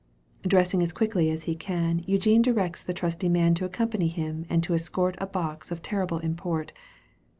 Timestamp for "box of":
5.27-5.83